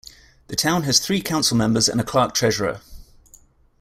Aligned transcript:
The 0.47 0.55
town 0.55 0.81
has 0.81 0.97
three 0.99 1.21
council 1.21 1.55
members 1.55 1.87
and 1.87 2.01
a 2.01 2.03
clerk 2.03 2.33
treasurer. 2.33 2.81